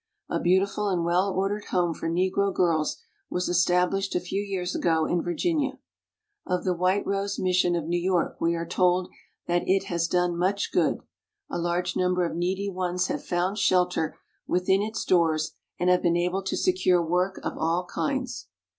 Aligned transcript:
A 0.29 0.39
beautiful 0.39 0.89
and 0.89 1.05
well 1.05 1.31
ordered 1.31 1.65
home 1.65 1.93
for 1.93 2.09
Negro 2.09 2.51
girls 2.51 2.97
was 3.29 3.47
established 3.47 4.15
a 4.15 4.19
few 4.19 4.41
years 4.41 4.73
ago 4.73 5.05
in 5.05 5.21
Virginia. 5.21 5.77
Of 6.43 6.63
the 6.63 6.73
White 6.73 7.05
Rose 7.05 7.37
Mission 7.37 7.75
of 7.75 7.85
New 7.85 7.99
York 8.01 8.35
we 8.41 8.55
are 8.55 8.65
told 8.65 9.09
that 9.45 9.61
it 9.69 9.83
"has 9.89 10.07
done 10.07 10.35
much 10.35 10.71
good. 10.71 11.01
A 11.51 11.59
large 11.59 11.95
number 11.95 12.25
of 12.25 12.35
needy 12.35 12.67
ones 12.67 13.09
have 13.09 13.23
found 13.23 13.59
shelter 13.59 14.17
within 14.47 14.81
its 14.81 15.05
doors 15.05 15.51
and 15.79 15.87
have 15.91 16.01
been 16.01 16.17
able 16.17 16.41
to 16.45 16.57
secure 16.57 17.05
work 17.05 17.39
of 17.43 17.55
all 17.55 17.85
kinds. 17.85 18.47